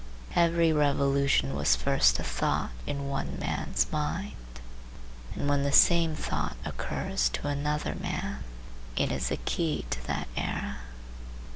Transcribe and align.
Every 0.33 0.73
revolution 0.73 1.53
was 1.55 1.75
first 1.75 2.17
a 2.17 2.23
thought 2.23 2.71
in 2.87 3.07
one 3.07 3.37
man's 3.37 3.85
mind, 3.91 4.33
and 5.35 5.47
when 5.47 5.61
the 5.61 5.71
same 5.71 6.15
thought 6.15 6.57
occurs 6.65 7.29
to 7.29 7.47
another 7.47 7.93
man, 7.93 8.43
it 8.95 9.11
is 9.11 9.27
the 9.29 9.37
key 9.37 9.85
to 9.91 10.07
that 10.07 10.27
era. 10.35 10.77